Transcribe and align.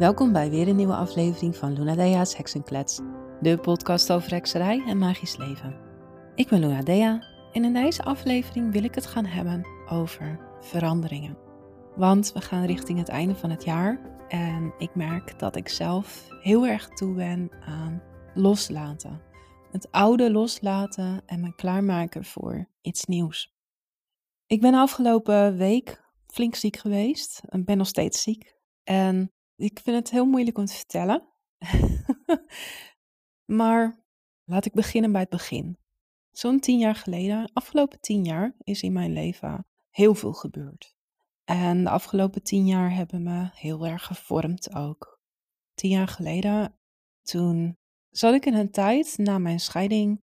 Welkom 0.00 0.32
bij 0.32 0.50
weer 0.50 0.68
een 0.68 0.76
nieuwe 0.76 0.94
aflevering 0.94 1.56
van 1.56 1.72
Luna 1.72 1.94
Dea's 1.94 2.36
Heksenklets, 2.36 3.00
de 3.40 3.58
podcast 3.58 4.12
over 4.12 4.30
hekserij 4.30 4.84
en 4.86 4.98
magisch 4.98 5.36
leven. 5.36 5.80
Ik 6.34 6.48
ben 6.48 6.60
Luna 6.60 6.82
Dea 6.82 7.24
en 7.52 7.64
in 7.64 7.72
deze 7.72 8.02
aflevering 8.02 8.72
wil 8.72 8.84
ik 8.84 8.94
het 8.94 9.06
gaan 9.06 9.24
hebben 9.24 9.66
over 9.88 10.40
veranderingen. 10.60 11.38
Want 11.96 12.32
we 12.32 12.40
gaan 12.40 12.64
richting 12.64 12.98
het 12.98 13.08
einde 13.08 13.34
van 13.34 13.50
het 13.50 13.64
jaar 13.64 14.00
en 14.28 14.74
ik 14.78 14.94
merk 14.94 15.38
dat 15.38 15.56
ik 15.56 15.68
zelf 15.68 16.28
heel 16.40 16.66
erg 16.66 16.88
toe 16.88 17.14
ben 17.14 17.50
aan 17.60 18.02
loslaten. 18.34 19.22
Het 19.70 19.90
oude 19.90 20.30
loslaten 20.30 21.22
en 21.26 21.40
me 21.40 21.54
klaarmaken 21.54 22.24
voor 22.24 22.68
iets 22.80 23.04
nieuws. 23.04 23.54
Ik 24.46 24.60
ben 24.60 24.74
afgelopen 24.74 25.56
week 25.56 26.02
flink 26.26 26.54
ziek 26.54 26.76
geweest 26.76 27.42
en 27.48 27.64
ben 27.64 27.76
nog 27.76 27.86
steeds 27.86 28.22
ziek. 28.22 28.54
En 28.84 29.32
ik 29.60 29.80
vind 29.82 29.96
het 29.96 30.10
heel 30.10 30.26
moeilijk 30.26 30.58
om 30.58 30.64
te 30.64 30.74
vertellen. 30.74 31.28
maar 33.60 34.04
laat 34.44 34.64
ik 34.64 34.72
beginnen 34.72 35.12
bij 35.12 35.20
het 35.20 35.30
begin. 35.30 35.78
Zo'n 36.30 36.60
tien 36.60 36.78
jaar 36.78 36.94
geleden, 36.94 37.50
afgelopen 37.52 38.00
tien 38.00 38.24
jaar, 38.24 38.54
is 38.58 38.82
in 38.82 38.92
mijn 38.92 39.12
leven 39.12 39.66
heel 39.90 40.14
veel 40.14 40.32
gebeurd. 40.32 40.94
En 41.44 41.84
de 41.84 41.90
afgelopen 41.90 42.42
tien 42.42 42.66
jaar 42.66 42.94
hebben 42.94 43.22
me 43.22 43.48
heel 43.52 43.86
erg 43.86 44.04
gevormd 44.04 44.74
ook. 44.74 45.20
Tien 45.74 45.90
jaar 45.90 46.08
geleden, 46.08 46.78
toen 47.22 47.78
zat 48.10 48.34
ik 48.34 48.46
in 48.46 48.54
een 48.54 48.70
tijd 48.70 49.18
na 49.18 49.38
mijn 49.38 49.60
scheiding. 49.60 50.22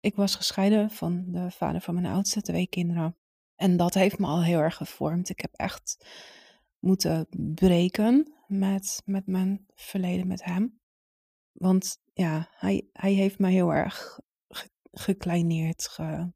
Ik 0.00 0.16
was 0.16 0.34
gescheiden 0.34 0.90
van 0.90 1.24
de 1.26 1.50
vader 1.50 1.80
van 1.80 1.94
mijn 1.94 2.06
oudste 2.06 2.42
twee 2.42 2.66
kinderen. 2.66 3.16
En 3.56 3.76
dat 3.76 3.94
heeft 3.94 4.18
me 4.18 4.26
al 4.26 4.42
heel 4.42 4.58
erg 4.58 4.76
gevormd. 4.76 5.28
Ik 5.28 5.40
heb 5.40 5.52
echt 5.52 6.06
moeten 6.78 7.26
breken 7.54 8.32
met, 8.52 9.02
met 9.04 9.26
mijn 9.26 9.66
verleden 9.74 10.26
met 10.26 10.44
hem. 10.44 10.80
Want 11.52 11.98
ja, 12.12 12.48
hij, 12.50 12.88
hij 12.92 13.12
heeft 13.12 13.38
mij 13.38 13.52
heel 13.52 13.74
erg 13.74 14.20
gekleineerd, 14.92 15.88
ge, 15.88 16.32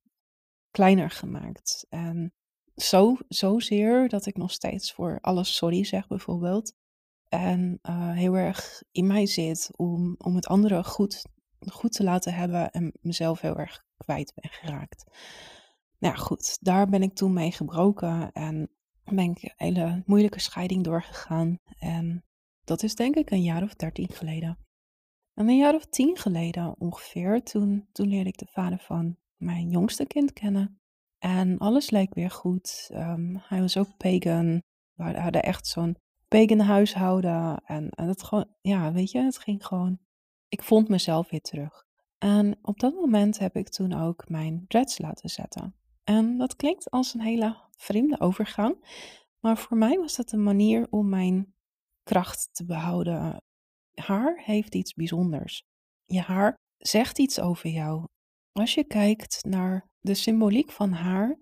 kleiner 0.70 1.10
gemaakt. 1.10 1.86
En 1.88 2.32
zo, 2.76 3.16
zozeer 3.28 4.08
dat 4.08 4.26
ik 4.26 4.36
nog 4.36 4.50
steeds 4.50 4.92
voor 4.92 5.18
alles 5.20 5.56
sorry 5.56 5.84
zeg 5.84 6.06
bijvoorbeeld. 6.06 6.74
En 7.28 7.78
uh, 7.82 8.12
heel 8.12 8.34
erg 8.36 8.82
in 8.90 9.06
mij 9.06 9.26
zit 9.26 9.70
om, 9.76 10.14
om 10.18 10.34
het 10.34 10.46
andere 10.46 10.84
goed, 10.84 11.22
goed 11.58 11.92
te 11.92 12.04
laten 12.04 12.34
hebben 12.34 12.70
en 12.70 12.92
mezelf 13.00 13.40
heel 13.40 13.58
erg 13.58 13.84
kwijt 13.96 14.32
ben 14.34 14.50
geraakt. 14.50 15.04
Nou 15.98 16.16
goed, 16.16 16.58
daar 16.60 16.88
ben 16.88 17.02
ik 17.02 17.14
toen 17.14 17.32
mee 17.32 17.52
gebroken 17.52 18.32
en 18.32 18.70
ben 19.14 19.30
ik 19.30 19.42
een 19.42 19.52
hele 19.56 20.02
moeilijke 20.06 20.40
scheiding 20.40 20.84
doorgegaan. 20.84 21.58
En 21.78 22.24
dat 22.64 22.82
is 22.82 22.94
denk 22.94 23.14
ik 23.14 23.30
een 23.30 23.42
jaar 23.42 23.62
of 23.62 23.74
dertien 23.74 24.08
geleden. 24.08 24.58
En 25.34 25.48
een 25.48 25.56
jaar 25.56 25.74
of 25.74 25.86
tien 25.86 26.16
geleden 26.16 26.80
ongeveer, 26.80 27.42
toen, 27.42 27.88
toen 27.92 28.08
leerde 28.08 28.28
ik 28.28 28.38
de 28.38 28.46
vader 28.46 28.78
van 28.78 29.16
mijn 29.36 29.70
jongste 29.70 30.06
kind 30.06 30.32
kennen. 30.32 30.80
En 31.18 31.58
alles 31.58 31.90
leek 31.90 32.14
weer 32.14 32.30
goed. 32.30 32.90
Um, 32.92 33.42
hij 33.42 33.60
was 33.60 33.76
ook 33.76 33.96
pagan. 33.96 34.62
We 34.94 35.20
hadden 35.20 35.42
echt 35.42 35.66
zo'n 35.66 35.96
pagan 36.28 36.58
huishouden. 36.58 37.62
En, 37.64 37.90
en 37.90 38.08
het 38.08 38.22
gewoon, 38.22 38.48
ja, 38.60 38.92
weet 38.92 39.10
je, 39.10 39.22
het 39.22 39.38
ging 39.38 39.66
gewoon. 39.66 39.98
Ik 40.48 40.62
vond 40.62 40.88
mezelf 40.88 41.30
weer 41.30 41.40
terug. 41.40 41.84
En 42.18 42.58
op 42.62 42.80
dat 42.80 42.94
moment 42.94 43.38
heb 43.38 43.56
ik 43.56 43.68
toen 43.68 43.92
ook 43.92 44.28
mijn 44.28 44.64
dreads 44.68 44.98
laten 44.98 45.28
zetten. 45.28 45.74
En 46.08 46.38
dat 46.38 46.56
klinkt 46.56 46.90
als 46.90 47.14
een 47.14 47.20
hele 47.20 47.56
vreemde 47.76 48.20
overgang. 48.20 48.84
Maar 49.40 49.58
voor 49.58 49.76
mij 49.76 49.98
was 49.98 50.16
dat 50.16 50.32
een 50.32 50.42
manier 50.42 50.86
om 50.90 51.08
mijn 51.08 51.54
kracht 52.02 52.48
te 52.52 52.64
behouden. 52.64 53.42
Haar 53.94 54.42
heeft 54.44 54.74
iets 54.74 54.94
bijzonders. 54.94 55.62
Je 56.04 56.20
haar 56.20 56.54
zegt 56.78 57.18
iets 57.18 57.40
over 57.40 57.70
jou. 57.70 58.04
Als 58.52 58.74
je 58.74 58.84
kijkt 58.84 59.44
naar 59.44 59.88
de 60.00 60.14
symboliek 60.14 60.70
van 60.70 60.92
haar, 60.92 61.38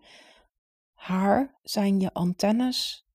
haar 0.94 1.58
zijn 1.62 2.00
je 2.00 2.12
antennes 2.12 3.06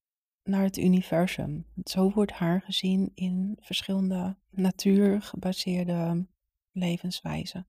naar 0.43 0.63
het 0.63 0.77
universum. 0.77 1.65
Zo 1.83 2.11
wordt 2.11 2.31
haar 2.31 2.61
gezien 2.61 3.11
in 3.13 3.57
verschillende 3.61 4.37
natuurgebaseerde 4.49 6.27
levenswijzen. 6.71 7.67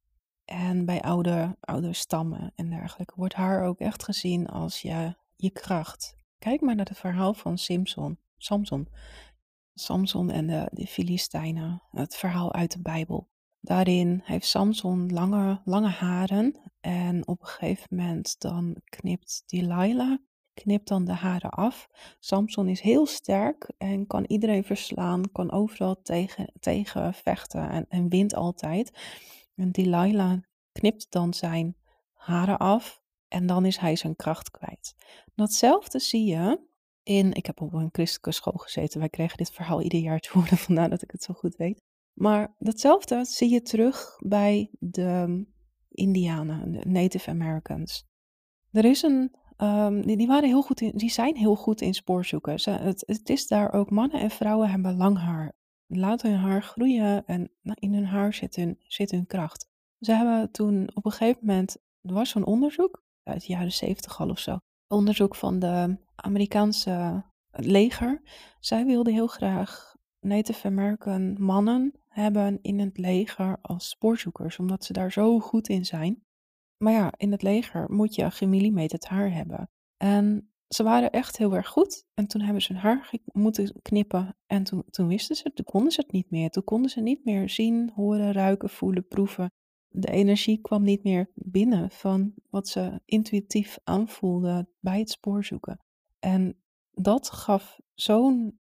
En 0.50 0.84
bij 0.84 1.00
oude, 1.03 1.56
oude 1.61 1.93
stammen 1.93 2.53
en 2.55 2.71
dergelijke 2.71 3.15
wordt 3.16 3.34
haar 3.34 3.65
ook 3.65 3.78
echt 3.78 4.05
gezien 4.05 4.47
als 4.47 4.83
je, 4.83 5.15
je 5.37 5.50
kracht. 5.50 6.16
Kijk 6.38 6.61
maar 6.61 6.75
naar 6.75 6.88
het 6.88 6.99
verhaal 6.99 7.34
van 7.34 7.59
Simpson, 7.59 8.19
Samson. 8.37 8.89
Samson 9.75 10.31
en 10.31 10.47
de, 10.47 10.69
de 10.72 10.87
Filistijnen, 10.87 11.83
het 11.91 12.16
verhaal 12.16 12.53
uit 12.53 12.72
de 12.72 12.83
Bijbel. 12.83 13.28
Daarin 13.60 14.21
heeft 14.25 14.47
Samson 14.47 15.12
lange, 15.12 15.60
lange 15.65 15.89
haren 15.89 16.55
en 16.81 17.27
op 17.27 17.41
een 17.41 17.47
gegeven 17.47 17.97
moment 17.97 18.41
dan 18.41 18.77
knipt 18.84 19.43
Delilah 19.47 20.19
knipt 20.55 20.89
dan 20.89 21.05
de 21.05 21.12
haren 21.12 21.50
af. 21.50 21.89
Samson 22.19 22.69
is 22.69 22.81
heel 22.81 23.06
sterk 23.06 23.71
en 23.78 24.06
kan 24.06 24.25
iedereen 24.25 24.65
verslaan, 24.65 25.33
kan 25.33 25.53
overal 25.53 26.03
tegen, 26.03 26.53
tegen 26.60 27.15
vechten 27.15 27.71
en, 27.71 27.87
en 27.89 28.09
wint 28.09 28.34
altijd. 28.34 28.93
En 29.60 29.71
Delilah 29.71 30.38
knipt 30.72 31.06
dan 31.10 31.34
zijn 31.34 31.76
haren 32.12 32.59
af 32.59 33.03
en 33.28 33.47
dan 33.47 33.65
is 33.65 33.76
hij 33.76 33.97
zijn 33.97 34.16
kracht 34.16 34.50
kwijt. 34.50 34.94
Datzelfde 35.34 35.98
zie 35.98 36.25
je 36.25 36.60
in, 37.03 37.32
ik 37.32 37.47
heb 37.47 37.60
op 37.60 37.72
een 37.72 37.88
christelijke 37.93 38.32
school 38.32 38.59
gezeten, 38.59 39.00
wij 39.00 39.09
kregen 39.09 39.37
dit 39.37 39.50
verhaal 39.50 39.82
ieder 39.82 40.00
jaar 40.00 40.21
te 40.21 40.31
horen, 40.32 40.56
vandaar 40.66 40.91
dat 40.91 41.03
ik 41.03 41.10
het 41.10 41.22
zo 41.22 41.34
goed 41.34 41.56
weet. 41.56 41.82
Maar 42.12 42.54
datzelfde 42.59 43.25
zie 43.25 43.50
je 43.50 43.62
terug 43.62 44.16
bij 44.19 44.71
de 44.78 45.44
Indianen, 45.88 46.72
de 46.72 46.88
Native 46.88 47.31
Americans. 47.31 48.04
Er 48.71 48.84
is 48.84 49.03
een, 49.03 49.34
um, 49.59 50.06
die, 50.06 50.16
die, 50.16 50.27
waren 50.27 50.48
heel 50.48 50.62
goed 50.62 50.81
in, 50.81 50.92
die 50.94 51.10
zijn 51.10 51.37
heel 51.37 51.56
goed 51.56 51.81
in 51.81 51.94
spoorzoeken. 51.94 52.53
Het, 52.53 53.03
het 53.06 53.28
is 53.28 53.47
daar 53.47 53.72
ook, 53.72 53.91
mannen 53.91 54.21
en 54.21 54.31
vrouwen 54.31 54.71
hebben 54.71 54.97
lang 54.97 55.19
haar. 55.19 55.53
Laat 55.93 56.23
hun 56.23 56.37
haar 56.37 56.62
groeien 56.62 57.27
en 57.27 57.51
in 57.62 57.95
hun 57.95 58.06
haar 58.06 58.34
zit 58.34 58.56
hun, 58.56 58.78
zit 58.83 59.11
hun 59.11 59.27
kracht. 59.27 59.69
Ze 60.01 60.12
hebben 60.12 60.51
toen 60.51 60.91
op 60.95 61.05
een 61.05 61.12
gegeven 61.12 61.47
moment, 61.47 61.77
er 62.03 62.15
was 62.15 62.31
zo'n 62.31 62.45
onderzoek, 62.45 63.03
uit 63.23 63.47
de 63.47 63.53
jaren 63.53 63.73
zeventig 63.73 64.21
al 64.21 64.28
of 64.28 64.39
zo, 64.39 64.59
onderzoek 64.87 65.34
van 65.34 65.59
de 65.59 65.99
Amerikaanse 66.15 67.25
leger. 67.51 68.23
Zij 68.61 68.84
wilden 68.84 69.12
heel 69.12 69.27
graag 69.27 69.97
Native 70.21 70.67
American 70.67 71.43
mannen 71.43 71.95
hebben 72.09 72.59
in 72.62 72.78
het 72.78 72.99
leger 72.99 73.59
als 73.62 73.89
spoorzoekers, 73.89 74.59
omdat 74.59 74.84
ze 74.84 74.93
daar 74.93 75.12
zo 75.12 75.41
goed 75.41 75.69
in 75.69 75.84
zijn. 75.84 76.22
Maar 76.77 76.93
ja, 76.93 77.12
in 77.17 77.33
het 77.33 77.43
leger 77.43 77.93
moet 77.93 78.15
je 78.15 78.31
gemillimeterd 78.31 79.07
haar 79.07 79.33
hebben. 79.33 79.71
En 79.97 80.50
ze 80.75 80.82
waren 80.82 81.10
echt 81.10 81.36
heel 81.36 81.54
erg 81.54 81.69
goed. 81.69 82.04
En 82.14 82.26
toen 82.26 82.41
hebben 82.41 82.62
ze 82.62 82.72
hun 82.72 82.82
haar 82.82 83.10
moeten 83.25 83.82
knippen. 83.82 84.36
En 84.47 84.64
toen, 84.64 84.84
toen 84.91 85.08
wisten 85.08 85.36
ze, 85.36 85.53
toen 85.53 85.64
konden 85.64 85.92
ze 85.92 86.00
het 86.00 86.12
niet 86.12 86.31
meer. 86.31 86.50
Toen 86.50 86.64
konden 86.64 86.91
ze 86.91 87.00
niet 87.00 87.25
meer 87.25 87.48
zien, 87.48 87.91
horen, 87.94 88.32
ruiken, 88.32 88.70
voelen, 88.70 89.09
proeven. 89.09 89.53
De 89.88 90.10
energie 90.10 90.60
kwam 90.60 90.82
niet 90.82 91.03
meer 91.03 91.30
binnen 91.34 91.91
van 91.91 92.34
wat 92.50 92.69
ze 92.69 93.00
intuïtief 93.04 93.78
aanvoelden 93.84 94.69
bij 94.80 94.98
het 94.98 95.10
spoorzoeken. 95.10 95.80
En 96.19 96.60
dat 96.91 97.30
gaf 97.30 97.78
zo'n 97.94 98.59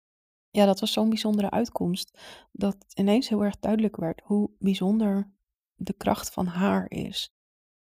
ja, 0.50 0.66
dat 0.66 0.80
was 0.80 0.92
zo'n 0.92 1.08
bijzondere 1.08 1.50
uitkomst. 1.50 2.20
Dat 2.52 2.76
ineens 2.94 3.28
heel 3.28 3.44
erg 3.44 3.58
duidelijk 3.58 3.96
werd 3.96 4.20
hoe 4.24 4.50
bijzonder 4.58 5.32
de 5.74 5.92
kracht 5.92 6.30
van 6.30 6.46
haar 6.46 6.90
is. 6.90 7.34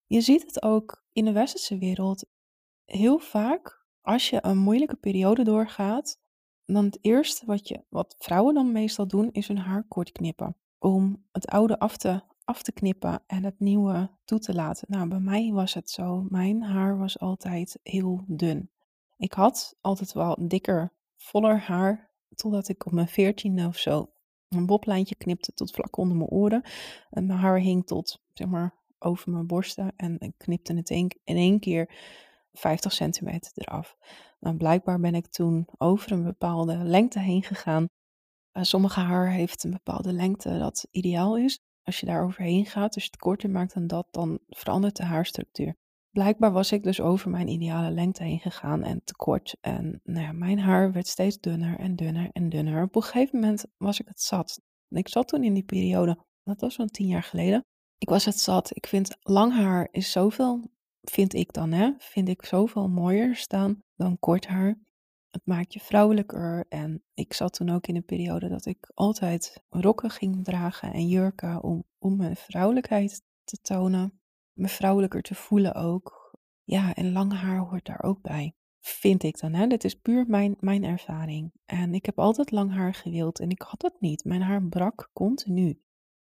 Je 0.07 0.21
ziet 0.21 0.43
het 0.43 0.63
ook 0.63 1.05
in 1.13 1.25
de 1.25 1.33
westerse 1.33 1.79
wereld 1.79 2.27
heel 2.85 3.19
vaak 3.19 3.78
als 4.09 4.31
je 4.31 4.39
een 4.41 4.59
moeilijke 4.59 4.97
periode 4.97 5.45
doorgaat. 5.45 6.19
Dan 6.67 6.85
het 6.85 6.99
eerste 7.01 7.47
wat, 7.47 7.69
je, 7.69 7.85
wat 7.89 8.15
vrouwen 8.19 8.55
dan 8.55 8.73
meestal 8.73 9.07
doen 9.07 9.29
is 9.33 9.49
hun 9.49 9.59
haar 9.59 9.85
kort 9.89 10.13
knippen. 10.13 10.57
Om 10.79 11.25
het 11.33 11.47
oude 11.47 11.79
af 11.79 11.97
te, 11.97 12.21
af 12.45 12.63
te 12.63 12.73
knippen 12.73 13.23
en 13.27 13.45
het 13.45 13.61
nieuwe 13.61 14.11
toe 14.25 14.39
te 14.39 14.55
laten. 14.55 14.87
Nou, 14.91 15.09
bij 15.09 15.21
mij 15.21 15.51
was 15.53 15.75
het 15.75 15.91
zo. 15.91 16.27
Mijn 16.29 16.63
haar 16.63 16.99
was 16.99 17.19
altijd 17.19 17.79
heel 17.83 18.25
dun. 18.27 18.71
Ik 19.17 19.33
had 19.33 19.77
altijd 19.81 20.13
wel 20.13 20.37
dikker, 20.49 20.93
voller 21.17 21.59
haar 21.59 22.11
Totdat 22.35 22.69
ik 22.69 22.87
op 22.87 22.93
mijn 22.93 23.09
veertiende 23.09 23.67
of 23.67 23.77
zo 23.77 24.11
een 24.49 24.67
boblijntje 24.67 25.15
knipte 25.15 25.53
tot 25.53 25.71
vlak 25.71 25.97
onder 25.97 26.17
mijn 26.17 26.31
oren. 26.31 26.63
En 27.11 27.27
mijn 27.27 27.39
haar 27.39 27.59
hing 27.59 27.87
tot, 27.87 28.21
zeg 28.33 28.49
maar, 28.49 28.75
over 28.99 29.31
mijn 29.31 29.47
borsten. 29.47 29.93
En 29.97 30.17
ik 30.19 30.33
knipte 30.37 30.75
het 30.75 30.91
in 30.91 31.13
één 31.25 31.61
keer 31.61 31.91
50 32.53 32.93
centimeter 32.93 33.53
eraf. 33.55 33.97
Nou, 34.41 34.57
blijkbaar 34.57 35.01
ben 35.01 35.15
ik 35.15 35.27
toen 35.27 35.69
over 35.79 36.13
een 36.13 36.25
bepaalde 36.25 36.77
lengte 36.77 37.19
heen 37.19 37.43
gegaan. 37.43 37.89
Uh, 38.53 38.63
sommige 38.63 39.01
haar 39.01 39.31
heeft 39.31 39.65
een 39.65 39.71
bepaalde 39.71 40.13
lengte 40.13 40.59
dat 40.59 40.87
ideaal 40.91 41.37
is. 41.37 41.61
Als 41.83 42.01
je 42.01 42.07
daar 42.07 42.25
overheen 42.25 42.67
gaat, 42.67 42.95
als 42.95 43.05
je 43.05 43.11
het 43.11 43.21
korter 43.21 43.51
maakt 43.51 43.75
dan 43.75 43.87
dat, 43.87 44.09
dan 44.11 44.39
verandert 44.49 44.97
de 44.97 45.05
haarstructuur. 45.05 45.77
Blijkbaar 46.11 46.53
was 46.53 46.73
ik 46.73 46.83
dus 46.83 47.01
over 47.01 47.31
mijn 47.31 47.49
ideale 47.49 47.91
lengte 47.91 48.25
heen 48.25 48.41
gegaan 48.41 48.83
en 48.83 49.01
te 49.05 49.15
kort. 49.17 49.57
En 49.61 50.01
nou 50.05 50.25
ja, 50.25 50.33
mijn 50.33 50.59
haar 50.59 50.93
werd 50.93 51.07
steeds 51.07 51.41
dunner 51.41 51.79
en 51.79 51.97
dunner 51.97 52.31
en 52.33 52.49
dunner. 52.49 52.83
Op 52.83 52.97
een 52.97 53.03
gegeven 53.03 53.41
moment 53.41 53.65
was 53.77 54.01
ik 54.01 54.09
het 54.09 54.21
zat. 54.21 54.61
Ik 54.89 55.09
zat 55.09 55.29
toen 55.29 55.45
in 55.45 55.55
die 55.55 55.65
periode, 55.65 56.19
dat 56.45 56.61
was 56.61 56.75
zo'n 56.75 56.87
tien 56.87 57.07
jaar 57.07 57.23
geleden. 57.23 57.65
Ik 57.99 58.09
was 58.09 58.25
het 58.25 58.41
zat. 58.41 58.77
Ik 58.77 58.87
vind 58.87 59.17
lang 59.21 59.53
haar 59.53 59.89
is 59.91 60.11
zoveel, 60.11 60.71
vind 61.11 61.35
ik 61.35 61.53
dan 61.53 61.73
hè, 61.73 61.93
vind 61.99 62.29
ik 62.29 62.45
zoveel 62.45 62.89
mooier 62.89 63.37
staan 63.37 63.83
dan 63.97 64.19
kort 64.19 64.47
haar. 64.47 64.79
Het 65.31 65.47
maakt 65.47 65.73
je 65.73 65.81
vrouwelijker. 65.81 66.67
En 66.69 67.03
ik 67.15 67.33
zat 67.33 67.53
toen 67.53 67.71
ook 67.71 67.87
in 67.87 67.97
een 67.97 68.05
periode 68.05 68.49
dat 68.49 68.67
ik 68.67 68.91
altijd 68.95 69.63
rokken 69.69 70.11
ging 70.11 70.45
dragen 70.45 70.93
en 70.93 71.09
jurken 71.09 71.63
om, 71.63 71.85
om 71.99 72.17
mijn 72.17 72.37
vrouwelijkheid 72.37 73.23
te 73.45 73.61
tonen. 73.61 74.21
Me 74.53 74.69
vrouwelijker 74.69 75.23
te 75.23 75.35
voelen 75.35 75.75
ook. 75.75 76.37
Ja, 76.65 76.95
en 76.95 77.13
lang 77.13 77.33
haar 77.33 77.59
hoort 77.59 77.87
daar 77.87 78.03
ook 78.03 78.23
bij. 78.23 78.55
Vind 78.81 79.23
ik 79.23 79.39
dan, 79.39 79.55
hè? 79.55 79.67
Dit 79.67 79.85
is 79.85 79.95
puur 79.95 80.25
mijn, 80.27 80.57
mijn 80.61 80.85
ervaring. 80.85 81.53
En 81.65 81.95
ik 81.95 82.07
heb 82.07 82.19
altijd 82.19 82.51
lang 82.51 82.73
haar 82.73 82.95
gewild 82.95 83.41
en 83.41 83.51
ik 83.51 83.63
had 83.63 83.83
het 83.83 84.01
niet. 84.01 84.25
Mijn 84.25 84.43
haar 84.43 84.63
brak 84.63 85.11
continu. 85.13 85.83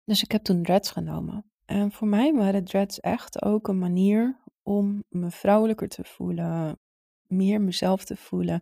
Dus 0.04 0.22
ik 0.22 0.32
heb 0.32 0.42
toen 0.42 0.62
dreads 0.62 0.90
genomen. 0.90 1.49
En 1.70 1.92
voor 1.92 2.08
mij 2.08 2.34
waren 2.34 2.64
dreads 2.64 3.00
echt 3.00 3.42
ook 3.42 3.68
een 3.68 3.78
manier 3.78 4.40
om 4.62 5.04
me 5.08 5.30
vrouwelijker 5.30 5.88
te 5.88 6.04
voelen, 6.04 6.78
meer 7.26 7.60
mezelf 7.60 8.04
te 8.04 8.16
voelen. 8.16 8.60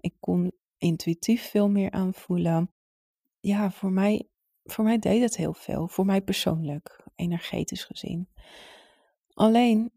Ik 0.00 0.14
kon 0.20 0.52
intuïtief 0.78 1.50
veel 1.50 1.68
meer 1.68 1.90
aanvoelen. 1.90 2.72
Ja, 3.40 3.70
voor 3.70 3.92
mij, 3.92 4.28
voor 4.64 4.84
mij 4.84 4.98
deed 4.98 5.22
het 5.22 5.36
heel 5.36 5.52
veel. 5.52 5.88
Voor 5.88 6.06
mij 6.06 6.22
persoonlijk, 6.22 7.04
energetisch 7.14 7.84
gezien. 7.84 8.28
Alleen 9.34 9.92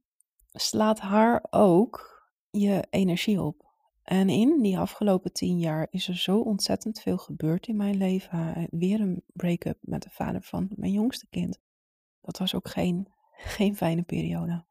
slaat 0.51 0.99
haar 0.99 1.45
ook 1.49 2.25
je 2.49 2.87
energie 2.89 3.41
op. 3.41 3.69
En 4.03 4.29
in 4.29 4.61
die 4.61 4.77
afgelopen 4.77 5.33
tien 5.33 5.59
jaar 5.59 5.87
is 5.89 6.07
er 6.07 6.17
zo 6.17 6.39
ontzettend 6.39 6.99
veel 6.99 7.17
gebeurd 7.17 7.67
in 7.67 7.75
mijn 7.75 7.97
leven. 7.97 8.67
Weer 8.71 9.01
een 9.01 9.23
break-up 9.33 9.77
met 9.81 10.03
de 10.03 10.09
vader 10.09 10.41
van 10.41 10.69
mijn 10.75 10.91
jongste 10.91 11.27
kind. 11.29 11.59
Dat 12.21 12.37
was 12.37 12.55
ook 12.55 12.67
geen, 12.67 13.07
geen 13.57 13.75
fijne 13.75 14.01
periode. 14.03 14.65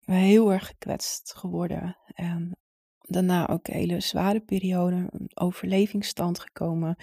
Ik 0.00 0.06
ben 0.06 0.16
heel 0.16 0.52
erg 0.52 0.66
gekwetst 0.66 1.34
geworden. 1.34 1.96
En 2.06 2.56
daarna 3.00 3.48
ook 3.48 3.68
een 3.68 3.74
hele 3.74 4.00
zware 4.00 4.40
periode, 4.40 5.08
een 5.10 5.30
overlevingsstand 5.34 6.38
gekomen. 6.38 6.96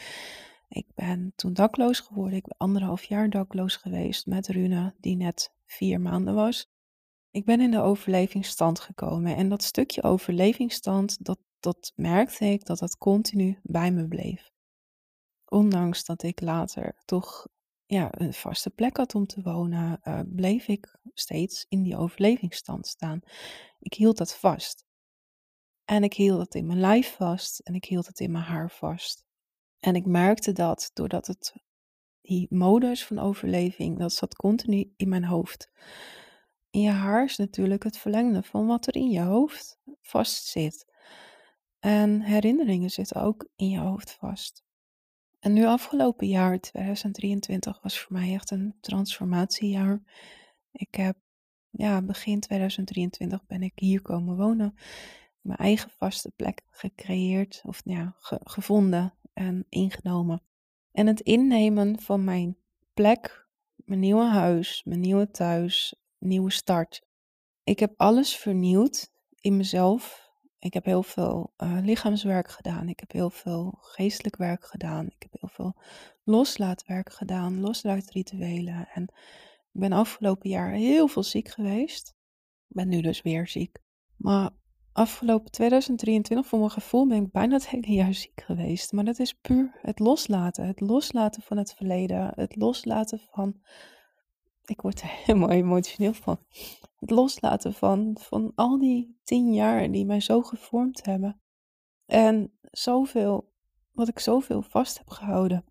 Ik 0.67 0.87
ben 0.95 1.33
toen 1.35 1.53
dakloos 1.53 1.99
geworden. 1.99 2.37
Ik 2.37 2.47
ben 2.47 2.57
anderhalf 2.57 3.03
jaar 3.03 3.29
dakloos 3.29 3.75
geweest 3.75 4.25
met 4.25 4.47
Runa, 4.47 4.95
die 4.99 5.15
net 5.15 5.53
vier 5.65 6.01
maanden 6.01 6.35
was. 6.35 6.69
Ik 7.31 7.45
ben 7.45 7.61
in 7.61 7.71
de 7.71 7.81
overlevingsstand 7.81 8.79
gekomen 8.79 9.35
en 9.35 9.49
dat 9.49 9.63
stukje 9.63 10.03
overlevingsstand, 10.03 11.25
dat, 11.25 11.39
dat 11.59 11.91
merkte 11.95 12.45
ik 12.45 12.65
dat 12.65 12.79
dat 12.79 12.97
continu 12.97 13.59
bij 13.63 13.91
me 13.91 14.07
bleef. 14.07 14.51
Ondanks 15.45 16.05
dat 16.05 16.23
ik 16.23 16.41
later 16.41 16.95
toch 17.05 17.47
ja, 17.85 18.09
een 18.11 18.33
vaste 18.33 18.69
plek 18.69 18.97
had 18.97 19.15
om 19.15 19.25
te 19.25 19.41
wonen, 19.41 19.99
uh, 20.03 20.19
bleef 20.25 20.67
ik 20.67 20.97
steeds 21.13 21.65
in 21.69 21.83
die 21.83 21.97
overlevingsstand 21.97 22.87
staan. 22.87 23.19
Ik 23.79 23.93
hield 23.93 24.17
dat 24.17 24.37
vast. 24.37 24.85
En 25.85 26.03
ik 26.03 26.13
hield 26.13 26.39
het 26.39 26.55
in 26.55 26.65
mijn 26.65 26.79
lijf 26.79 27.15
vast 27.15 27.59
en 27.59 27.75
ik 27.75 27.85
hield 27.85 28.07
het 28.07 28.19
in 28.19 28.31
mijn 28.31 28.43
haar 28.43 28.71
vast. 28.71 29.25
En 29.79 29.95
ik 29.95 30.05
merkte 30.05 30.51
dat 30.51 30.91
doordat 30.93 31.27
het, 31.27 31.53
die 32.21 32.47
modus 32.49 33.05
van 33.05 33.19
overleving, 33.19 33.99
dat 33.99 34.13
zat 34.13 34.35
continu 34.35 34.93
in 34.95 35.09
mijn 35.09 35.25
hoofd. 35.25 35.69
In 36.69 36.81
je 36.81 36.89
haar 36.89 37.23
is 37.23 37.37
natuurlijk 37.37 37.83
het 37.83 37.97
verlengde 37.97 38.43
van 38.43 38.65
wat 38.65 38.87
er 38.87 38.95
in 38.95 39.09
je 39.09 39.21
hoofd 39.21 39.79
vastzit. 40.01 40.85
En 41.79 42.21
herinneringen 42.21 42.89
zitten 42.89 43.21
ook 43.21 43.47
in 43.55 43.69
je 43.69 43.79
hoofd 43.79 44.11
vast. 44.11 44.64
En 45.45 45.53
nu 45.53 45.65
afgelopen 45.65 46.27
jaar, 46.27 46.59
2023, 46.59 47.81
was 47.81 47.99
voor 47.99 48.13
mij 48.13 48.33
echt 48.33 48.51
een 48.51 48.75
transformatiejaar. 48.81 50.01
Ik 50.71 50.95
heb, 50.95 51.17
ja, 51.69 52.01
begin 52.01 52.39
2023 52.39 53.45
ben 53.45 53.61
ik 53.61 53.71
hier 53.75 54.01
komen 54.01 54.37
wonen. 54.37 54.75
Mijn 55.41 55.57
eigen 55.57 55.89
vaste 55.89 56.31
plek 56.35 56.61
gecreëerd, 56.69 57.61
of 57.65 57.81
ja, 57.83 58.15
gevonden 58.43 59.13
en 59.33 59.65
ingenomen. 59.69 60.41
En 60.91 61.07
het 61.07 61.19
innemen 61.19 61.99
van 61.99 62.23
mijn 62.23 62.57
plek, 62.93 63.47
mijn 63.75 63.99
nieuwe 63.99 64.25
huis, 64.25 64.83
mijn 64.85 64.99
nieuwe 64.99 65.31
thuis, 65.31 65.95
nieuwe 66.17 66.51
start. 66.51 67.01
Ik 67.63 67.79
heb 67.79 67.93
alles 67.97 68.35
vernieuwd 68.35 69.11
in 69.39 69.57
mezelf. 69.57 70.24
Ik 70.59 70.73
heb 70.73 70.85
heel 70.85 71.03
veel 71.03 71.53
uh, 71.57 71.77
lichaamswerk 71.81 72.49
gedaan. 72.49 72.89
Ik 72.89 72.99
heb 72.99 73.11
heel 73.11 73.29
veel 73.29 73.77
geestelijk 73.81 74.35
werk 74.35 74.65
gedaan. 74.65 75.05
Ik 75.05 75.15
heb 75.19 75.31
heel 75.39 75.49
veel 75.49 75.75
loslaatwerk 76.23 77.13
gedaan, 77.13 77.59
loslaatrituelen. 77.59 78.87
En 78.93 79.03
ik 79.71 79.81
ben 79.81 79.91
afgelopen 79.91 80.49
jaar 80.49 80.71
heel 80.71 81.07
veel 81.07 81.23
ziek 81.23 81.49
geweest. 81.49 82.15
Ik 82.67 82.75
ben 82.75 82.87
nu 82.87 83.01
dus 83.01 83.21
weer 83.21 83.47
ziek. 83.47 83.77
Maar 84.15 84.49
afgelopen 84.91 85.51
2023, 85.51 86.47
voor 86.47 86.59
mijn 86.59 86.71
gevoel, 86.71 87.07
ben 87.07 87.23
ik 87.23 87.31
bijna 87.31 87.53
het 87.53 87.69
hele 87.69 87.91
jaar 87.91 88.13
ziek 88.13 88.41
geweest. 88.45 88.91
Maar 88.91 89.05
dat 89.05 89.19
is 89.19 89.33
puur 89.33 89.79
het 89.81 89.99
loslaten. 89.99 90.67
Het 90.67 90.79
loslaten 90.79 91.41
van 91.41 91.57
het 91.57 91.73
verleden. 91.73 92.31
Het 92.35 92.55
loslaten 92.55 93.19
van 93.31 93.61
ik 94.69 94.81
word 94.81 95.01
er 95.01 95.09
helemaal 95.25 95.49
emotioneel 95.49 96.13
van. 96.13 96.39
Het 96.99 97.09
loslaten 97.09 97.73
van, 97.73 98.17
van 98.19 98.51
al 98.55 98.79
die 98.79 99.19
tien 99.23 99.53
jaar 99.53 99.91
die 99.91 100.05
mij 100.05 100.19
zo 100.19 100.41
gevormd 100.41 101.05
hebben. 101.05 101.41
En 102.05 102.57
zoveel, 102.71 103.53
wat 103.91 104.07
ik 104.07 104.19
zoveel 104.19 104.61
vast 104.61 104.97
heb 104.97 105.09
gehouden. 105.09 105.65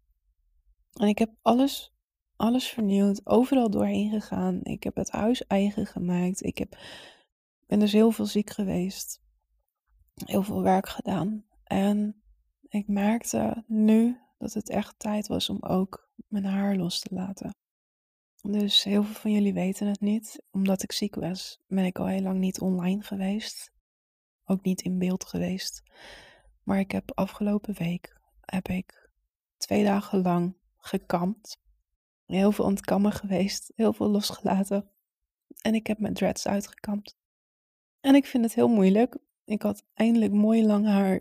En 0.92 1.08
ik 1.08 1.18
heb 1.18 1.30
alles, 1.42 1.94
alles 2.36 2.68
vernieuwd, 2.68 3.26
overal 3.26 3.70
doorheen 3.70 4.10
gegaan. 4.10 4.60
Ik 4.62 4.82
heb 4.82 4.94
het 4.94 5.10
huis 5.10 5.46
eigen 5.46 5.86
gemaakt. 5.86 6.44
Ik 6.44 6.58
heb, 6.58 6.78
ben 7.66 7.78
dus 7.78 7.92
heel 7.92 8.10
veel 8.10 8.26
ziek 8.26 8.50
geweest. 8.50 9.22
Heel 10.24 10.42
veel 10.42 10.62
werk 10.62 10.88
gedaan. 10.88 11.44
En 11.64 12.22
ik 12.68 12.88
merkte 12.88 13.64
nu 13.66 14.18
dat 14.38 14.52
het 14.52 14.68
echt 14.68 14.98
tijd 14.98 15.26
was 15.26 15.50
om 15.50 15.58
ook 15.60 16.10
mijn 16.28 16.44
haar 16.44 16.76
los 16.76 17.00
te 17.00 17.14
laten. 17.14 17.54
Dus 18.46 18.82
heel 18.82 19.02
veel 19.04 19.14
van 19.14 19.32
jullie 19.32 19.52
weten 19.52 19.86
het 19.86 20.00
niet. 20.00 20.42
Omdat 20.50 20.82
ik 20.82 20.92
ziek 20.92 21.14
was, 21.14 21.60
ben 21.66 21.84
ik 21.84 21.98
al 21.98 22.06
heel 22.06 22.20
lang 22.20 22.38
niet 22.38 22.60
online 22.60 23.02
geweest. 23.02 23.72
Ook 24.44 24.64
niet 24.64 24.80
in 24.80 24.98
beeld 24.98 25.24
geweest. 25.24 25.82
Maar 26.62 26.78
ik 26.78 26.90
heb 26.90 27.10
afgelopen 27.14 27.74
week 27.74 28.20
heb 28.40 28.68
ik 28.68 29.10
twee 29.56 29.84
dagen 29.84 30.22
lang 30.22 30.56
gekampt. 30.76 31.60
Heel 32.24 32.52
veel 32.52 32.64
ontkammen 32.64 33.12
geweest, 33.12 33.72
heel 33.74 33.92
veel 33.92 34.08
losgelaten. 34.08 34.90
En 35.60 35.74
ik 35.74 35.86
heb 35.86 35.98
mijn 35.98 36.14
dreads 36.14 36.46
uitgekampt. 36.46 37.16
En 38.00 38.14
ik 38.14 38.26
vind 38.26 38.44
het 38.44 38.54
heel 38.54 38.68
moeilijk. 38.68 39.16
Ik 39.44 39.62
had 39.62 39.84
eindelijk 39.94 40.32
mooi 40.32 40.66
lang 40.66 40.86
haar. 40.86 41.20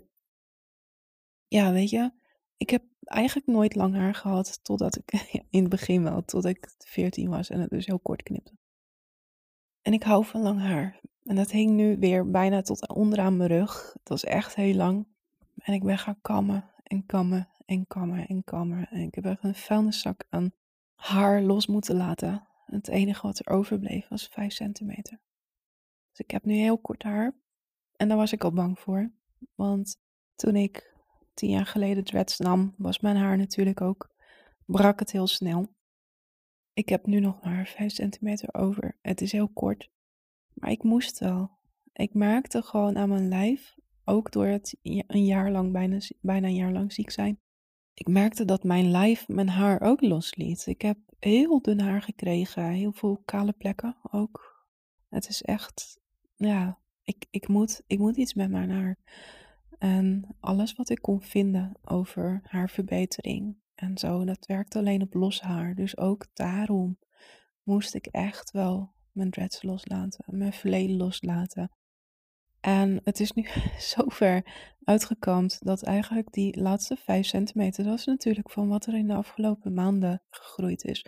Ja, 1.48 1.72
weet 1.72 1.90
je, 1.90 2.12
ik 2.56 2.70
heb 2.70 2.82
eigenlijk 3.04 3.46
nooit 3.46 3.74
lang 3.74 3.94
haar 3.94 4.14
gehad 4.14 4.60
totdat 4.62 4.96
ik, 4.96 5.12
in 5.50 5.60
het 5.60 5.68
begin 5.68 6.02
wel, 6.02 6.24
tot 6.24 6.44
ik 6.44 6.74
14 6.78 7.30
was 7.30 7.50
en 7.50 7.60
het 7.60 7.70
dus 7.70 7.86
heel 7.86 7.98
kort 7.98 8.22
knipte. 8.22 8.52
En 9.82 9.92
ik 9.92 10.02
hou 10.02 10.24
van 10.24 10.40
lang 10.40 10.60
haar. 10.60 11.00
En 11.22 11.36
dat 11.36 11.50
hing 11.50 11.70
nu 11.70 11.98
weer 11.98 12.30
bijna 12.30 12.62
tot 12.62 12.88
onderaan 12.88 13.36
mijn 13.36 13.48
rug. 13.48 13.90
Het 13.92 14.08
was 14.08 14.24
echt 14.24 14.54
heel 14.54 14.74
lang. 14.74 15.06
En 15.58 15.74
ik 15.74 15.82
ben 15.82 15.98
gaan 15.98 16.20
kammen 16.22 16.70
en 16.82 17.06
kammen 17.06 17.48
en 17.66 17.86
kammen 17.86 18.26
en 18.26 18.44
kammen. 18.44 18.88
En 18.90 19.00
ik 19.00 19.14
heb 19.14 19.24
echt 19.24 19.44
een 19.44 19.54
vuilniszak 19.54 20.24
aan 20.28 20.52
haar 20.94 21.42
los 21.42 21.66
moeten 21.66 21.96
laten. 21.96 22.48
Het 22.66 22.88
enige 22.88 23.26
wat 23.26 23.38
er 23.38 23.52
overbleef 23.52 24.08
was 24.08 24.26
5 24.26 24.52
centimeter. 24.52 25.20
Dus 26.10 26.20
ik 26.20 26.30
heb 26.30 26.44
nu 26.44 26.54
heel 26.54 26.78
kort 26.78 27.02
haar. 27.02 27.34
En 27.96 28.08
daar 28.08 28.16
was 28.16 28.32
ik 28.32 28.44
al 28.44 28.52
bang 28.52 28.78
voor. 28.78 29.10
Want 29.54 29.96
toen 30.34 30.56
ik 30.56 30.93
tien 31.34 31.50
jaar 31.50 31.66
geleden 31.66 32.04
dreads 32.04 32.38
nam, 32.38 32.74
was 32.76 33.00
mijn 33.00 33.16
haar 33.16 33.36
natuurlijk 33.36 33.80
ook, 33.80 34.10
brak 34.66 34.98
het 34.98 35.12
heel 35.12 35.26
snel. 35.26 35.74
Ik 36.72 36.88
heb 36.88 37.06
nu 37.06 37.20
nog 37.20 37.42
maar 37.42 37.66
5 37.66 37.92
centimeter 37.92 38.54
over. 38.54 38.98
Het 39.02 39.20
is 39.20 39.32
heel 39.32 39.48
kort, 39.48 39.90
maar 40.52 40.70
ik 40.70 40.82
moest 40.82 41.18
wel. 41.18 41.50
Ik 41.92 42.14
merkte 42.14 42.62
gewoon 42.62 42.96
aan 42.96 43.08
mijn 43.08 43.28
lijf, 43.28 43.74
ook 44.04 44.32
door 44.32 44.46
het 44.46 44.76
een 44.82 45.24
jaar 45.24 45.50
lang, 45.50 45.72
bijna, 45.72 45.98
bijna 46.20 46.46
een 46.46 46.54
jaar 46.54 46.72
lang 46.72 46.92
ziek 46.92 47.10
zijn. 47.10 47.38
Ik 47.94 48.08
merkte 48.08 48.44
dat 48.44 48.64
mijn 48.64 48.90
lijf 48.90 49.28
mijn 49.28 49.48
haar 49.48 49.80
ook 49.80 50.00
losliet. 50.00 50.66
Ik 50.66 50.82
heb 50.82 50.98
heel 51.18 51.62
dun 51.62 51.80
haar 51.80 52.02
gekregen, 52.02 52.68
heel 52.70 52.92
veel 52.92 53.22
kale 53.24 53.52
plekken 53.52 53.96
ook. 54.10 54.66
Het 55.08 55.28
is 55.28 55.42
echt, 55.42 56.00
ja, 56.36 56.78
ik, 57.02 57.26
ik, 57.30 57.48
moet, 57.48 57.82
ik 57.86 57.98
moet 57.98 58.16
iets 58.16 58.34
met 58.34 58.50
mijn 58.50 58.70
haar. 58.70 58.96
En 59.78 60.36
alles 60.40 60.74
wat 60.74 60.88
ik 60.88 61.02
kon 61.02 61.22
vinden 61.22 61.72
over 61.84 62.40
haar 62.42 62.70
verbetering 62.70 63.56
en 63.74 63.98
zo, 63.98 64.24
dat 64.24 64.46
werkt 64.46 64.76
alleen 64.76 65.02
op 65.02 65.14
los 65.14 65.40
haar. 65.40 65.74
Dus 65.74 65.96
ook 65.96 66.26
daarom 66.32 66.98
moest 67.62 67.94
ik 67.94 68.06
echt 68.06 68.50
wel 68.50 68.92
mijn 69.12 69.30
dreads 69.30 69.62
loslaten, 69.62 70.24
mijn 70.26 70.52
verleden 70.52 70.96
loslaten. 70.96 71.70
En 72.60 73.00
het 73.04 73.20
is 73.20 73.32
nu 73.32 73.46
zo 73.94 74.08
ver 74.08 74.46
uitgekamd 74.84 75.58
dat 75.64 75.82
eigenlijk 75.82 76.32
die 76.32 76.60
laatste 76.60 76.96
5 76.96 77.26
centimeter, 77.26 77.84
dat 77.84 77.98
is 77.98 78.04
natuurlijk 78.04 78.50
van 78.50 78.68
wat 78.68 78.86
er 78.86 78.94
in 78.94 79.06
de 79.06 79.14
afgelopen 79.14 79.74
maanden 79.74 80.22
gegroeid 80.30 80.84
is. 80.84 81.06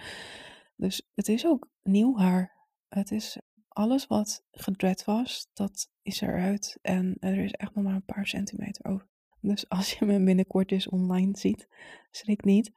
Dus 0.76 1.08
het 1.14 1.28
is 1.28 1.46
ook 1.46 1.68
nieuw 1.82 2.18
haar. 2.18 2.54
Het 2.88 3.10
is 3.10 3.38
alles 3.76 4.06
wat 4.06 4.44
gedread 4.50 5.04
was, 5.04 5.48
dat 5.52 5.90
is 6.02 6.20
eruit. 6.20 6.78
En 6.82 7.16
er 7.20 7.38
is 7.38 7.52
echt 7.52 7.74
nog 7.74 7.84
maar 7.84 7.94
een 7.94 8.04
paar 8.04 8.26
centimeter 8.26 8.84
over. 8.84 9.08
Dus 9.40 9.68
als 9.78 9.92
je 9.92 10.04
me 10.04 10.24
binnenkort 10.24 10.72
eens 10.72 10.88
online 10.88 11.38
ziet, 11.38 11.68
schrik 12.10 12.44
niet. 12.44 12.72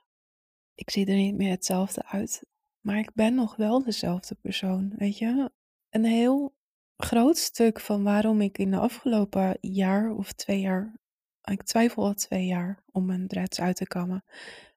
Ik 0.74 0.90
zie 0.90 1.06
er 1.06 1.16
niet 1.16 1.36
meer 1.36 1.50
hetzelfde 1.50 2.06
uit. 2.06 2.44
Maar 2.80 2.98
ik 2.98 3.14
ben 3.14 3.36
nog 3.36 3.56
wel 3.56 3.84
dezelfde 3.84 4.36
persoon, 4.36 4.94
weet 4.96 5.18
je. 5.18 5.52
Een 5.90 6.06
heel 6.06 6.56
groot 6.98 7.38
stuk 7.38 7.80
van 7.80 8.04
waarom 8.04 8.42
ik 8.42 8.58
in 8.58 8.72
de 8.72 8.78
afgelopen 8.78 9.58
jaar 9.62 10.12
of 10.12 10.32
twee 10.32 10.60
jaar, 10.60 11.00
ik 11.44 11.64
twijfel 11.64 12.04
al 12.04 12.14
twee 12.14 12.46
jaar 12.46 12.84
om 12.92 13.06
mijn 13.06 13.28
dreads 13.28 13.60
uit 13.60 13.76
te 13.76 13.88
kammen. 13.88 14.24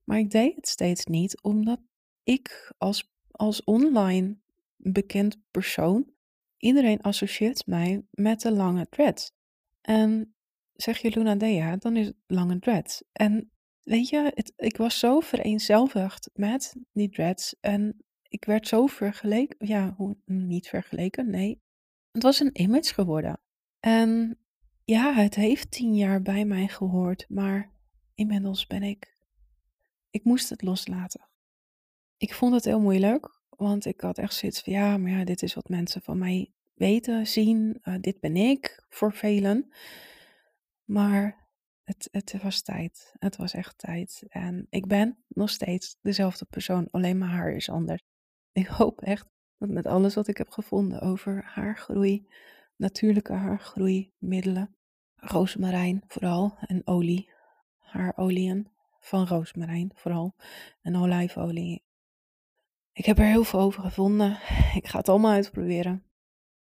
Maar 0.04 0.18
ik 0.18 0.30
deed 0.30 0.56
het 0.56 0.68
steeds 0.68 1.04
niet, 1.04 1.42
omdat 1.42 1.80
ik 2.22 2.72
als, 2.78 3.12
als 3.30 3.64
online 3.64 4.36
bekend 4.82 5.36
persoon, 5.50 6.10
iedereen 6.56 7.00
associeert 7.00 7.66
mij 7.66 8.02
met 8.10 8.40
de 8.40 8.52
lange 8.52 8.86
dreads. 8.88 9.32
En 9.80 10.34
zeg 10.72 10.98
je 10.98 11.10
Luna 11.10 11.34
Dea, 11.34 11.76
dan 11.76 11.96
is 11.96 12.06
het 12.06 12.16
lange 12.26 12.58
dreads. 12.58 13.02
En 13.12 13.50
weet 13.82 14.08
je, 14.08 14.32
het, 14.34 14.52
ik 14.56 14.76
was 14.76 14.98
zo 14.98 15.20
vereenzelvigd 15.20 16.30
met 16.34 16.76
die 16.92 17.08
dreads 17.10 17.56
en 17.60 18.04
ik 18.22 18.44
werd 18.44 18.68
zo 18.68 18.86
vergeleken, 18.86 19.66
ja, 19.66 19.94
hoe, 19.96 20.16
niet 20.24 20.68
vergeleken, 20.68 21.30
nee, 21.30 21.60
het 22.12 22.22
was 22.22 22.40
een 22.40 22.60
image 22.60 22.94
geworden. 22.94 23.40
En 23.80 24.38
ja, 24.84 25.12
het 25.12 25.34
heeft 25.34 25.70
tien 25.70 25.94
jaar 25.94 26.22
bij 26.22 26.44
mij 26.44 26.68
gehoord, 26.68 27.26
maar 27.28 27.72
inmiddels 28.14 28.66
ben 28.66 28.82
ik. 28.82 29.16
Ik 30.10 30.24
moest 30.24 30.48
het 30.48 30.62
loslaten. 30.62 31.28
Ik 32.16 32.34
vond 32.34 32.54
het 32.54 32.64
heel 32.64 32.80
moeilijk, 32.80 33.41
want 33.56 33.84
ik 33.84 34.00
had 34.00 34.18
echt 34.18 34.34
zoiets 34.34 34.60
van 34.60 34.72
ja, 34.72 34.96
maar 34.96 35.10
ja, 35.10 35.24
dit 35.24 35.42
is 35.42 35.54
wat 35.54 35.68
mensen 35.68 36.02
van 36.02 36.18
mij 36.18 36.52
weten, 36.74 37.26
zien. 37.26 37.80
Uh, 37.84 37.94
dit 38.00 38.20
ben 38.20 38.36
ik 38.36 38.84
voor 38.88 39.12
velen. 39.12 39.72
Maar 40.84 41.48
het, 41.84 42.08
het 42.10 42.42
was 42.42 42.62
tijd. 42.62 43.14
Het 43.18 43.36
was 43.36 43.54
echt 43.54 43.78
tijd. 43.78 44.24
En 44.28 44.66
ik 44.70 44.86
ben 44.86 45.24
nog 45.28 45.50
steeds 45.50 45.96
dezelfde 46.00 46.44
persoon, 46.44 46.88
alleen 46.90 47.18
mijn 47.18 47.30
haar 47.30 47.52
is 47.52 47.70
anders. 47.70 48.02
Ik 48.52 48.66
hoop 48.66 49.00
echt 49.00 49.28
met 49.58 49.86
alles 49.86 50.14
wat 50.14 50.28
ik 50.28 50.36
heb 50.36 50.48
gevonden 50.50 51.00
over 51.00 51.42
haargroei, 51.44 52.28
natuurlijke 52.76 53.32
haargroeimiddelen, 53.32 54.76
roosmarijn 55.14 56.02
vooral 56.06 56.58
en 56.60 56.82
olie, 56.84 57.30
haarolieën 57.78 58.68
van 59.00 59.26
roosmarijn 59.26 59.90
vooral 59.94 60.34
en 60.82 60.96
olijfolie. 60.96 61.82
Ik 62.94 63.04
heb 63.04 63.18
er 63.18 63.24
heel 63.24 63.44
veel 63.44 63.60
over 63.60 63.82
gevonden. 63.82 64.30
Ik 64.74 64.86
ga 64.86 64.98
het 64.98 65.08
allemaal 65.08 65.32
uitproberen. 65.32 66.04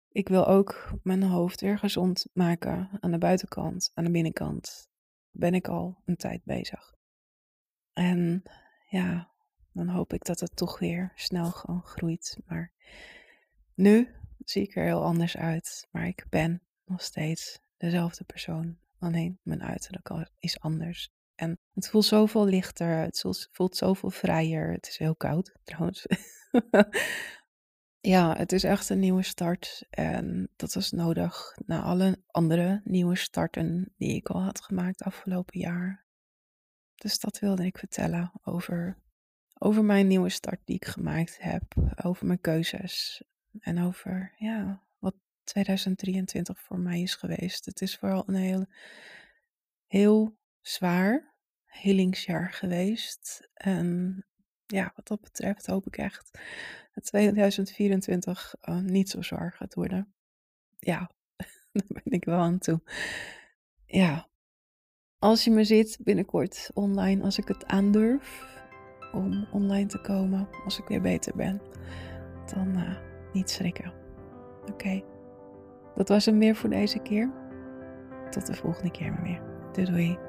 Ik 0.08 0.28
wil 0.28 0.46
ook 0.46 0.94
mijn 1.02 1.22
hoofd 1.22 1.60
weer 1.60 1.78
gezond 1.78 2.26
maken 2.32 2.88
aan 3.00 3.10
de 3.10 3.18
buitenkant, 3.18 3.90
aan 3.94 4.04
de 4.04 4.10
binnenkant. 4.10 4.88
Ben 5.30 5.54
ik 5.54 5.68
al 5.68 6.02
een 6.04 6.16
tijd 6.16 6.44
bezig. 6.44 6.94
En 7.92 8.42
ja, 8.88 9.32
dan 9.72 9.88
hoop 9.88 10.12
ik 10.12 10.25
dat 10.25 10.40
het 10.40 10.56
toch 10.56 10.78
weer 10.78 11.12
snel 11.14 11.50
gewoon 11.50 11.82
groeit. 11.82 12.38
Maar 12.46 12.72
nu 13.75 14.14
zie 14.38 14.62
ik 14.62 14.76
er 14.76 14.84
heel 14.84 15.04
anders 15.04 15.37
uit. 15.37 15.88
Maar 15.90 16.06
ik 16.06 16.26
ben 16.28 16.62
nog 16.84 17.02
steeds 17.02 17.60
dezelfde 17.76 18.25
persoon. 18.25 18.78
Alleen 18.98 19.38
mijn 19.42 19.62
uiterlijk 19.62 20.30
is 20.38 20.60
anders. 20.60 21.12
En 21.38 21.59
het 21.75 21.88
voelt 21.88 22.04
zoveel 22.04 22.47
lichter. 22.47 22.97
Het 22.97 23.49
voelt 23.52 23.76
zoveel 23.76 24.11
vrijer. 24.11 24.73
Het 24.73 24.88
is 24.88 24.99
heel 24.99 25.16
koud 25.16 25.52
trouwens. 25.64 26.07
ja, 28.00 28.37
het 28.37 28.52
is 28.52 28.64
echt 28.64 28.88
een 28.88 28.99
nieuwe 28.99 29.23
start. 29.23 29.87
En 29.90 30.50
dat 30.57 30.75
was 30.75 30.90
nodig 30.90 31.59
na 31.66 31.83
alle 31.83 32.23
andere 32.26 32.80
nieuwe 32.85 33.16
starten 33.16 33.95
die 33.97 34.14
ik 34.14 34.28
al 34.28 34.42
had 34.42 34.61
gemaakt 34.61 35.02
afgelopen 35.02 35.59
jaar. 35.59 36.07
Dus 36.95 37.18
dat 37.18 37.38
wilde 37.38 37.64
ik 37.64 37.78
vertellen 37.78 38.33
over 38.42 38.97
over 39.59 39.85
mijn 39.85 40.07
nieuwe 40.07 40.28
start 40.28 40.61
die 40.64 40.76
ik 40.76 40.85
gemaakt 40.85 41.37
heb, 41.40 41.62
over 42.04 42.26
mijn 42.26 42.40
keuzes 42.40 43.23
en 43.61 43.83
over 43.83 44.35
ja, 44.37 44.83
wat 44.99 45.14
2023 45.45 46.61
voor 46.61 46.78
mij 46.78 47.00
is 47.00 47.14
geweest. 47.14 47.64
Het 47.64 47.80
is 47.80 47.97
vooral 47.97 48.23
een 48.26 48.35
heel, 48.35 48.66
heel 49.87 50.37
zwaar 50.68 51.34
helingsjaar 51.64 52.52
geweest. 52.52 53.48
En 53.54 54.25
ja, 54.66 54.92
wat 54.94 55.08
dat 55.08 55.20
betreft 55.20 55.66
hoop 55.66 55.87
ik 55.87 55.96
echt 55.96 56.38
dat 56.92 57.04
2024 57.04 58.54
uh, 58.68 58.78
niet 58.78 59.10
zo 59.10 59.22
zwaar 59.22 59.52
gaat 59.52 59.75
worden. 59.75 60.14
Ja, 60.78 61.10
daar 61.72 62.02
ben 62.02 62.12
ik 62.12 62.25
wel 62.25 62.38
aan 62.38 62.58
toe. 62.58 62.80
Ja, 63.84 64.28
als 65.18 65.44
je 65.44 65.50
me 65.50 65.64
ziet 65.64 65.98
binnenkort 66.00 66.70
online, 66.75 67.22
als 67.22 67.38
ik 67.38 67.48
het 67.48 67.66
aandurf, 67.66 68.46
om 69.12 69.48
online 69.52 69.87
te 69.87 70.00
komen 70.00 70.48
als 70.64 70.78
ik 70.78 70.88
weer 70.88 71.00
beter 71.00 71.37
ben, 71.37 71.62
dan 72.54 72.78
uh, 72.78 72.98
niet 73.32 73.50
schrikken. 73.50 73.92
Oké, 74.70 75.04
dat 75.94 76.08
was 76.08 76.25
hem 76.25 76.38
weer 76.38 76.56
voor 76.56 76.70
deze 76.70 76.98
keer. 76.98 77.32
Tot 78.30 78.46
de 78.46 78.54
volgende 78.54 78.90
keer 78.90 79.12
maar 79.12 79.22
weer. 79.22 79.42
Doei 79.72 79.87
doei. 79.87 80.27